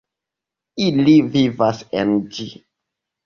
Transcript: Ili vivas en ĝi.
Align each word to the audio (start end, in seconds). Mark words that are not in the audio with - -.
Ili 0.85 1.13
vivas 1.35 1.83
en 2.01 2.17
ĝi. 2.39 2.49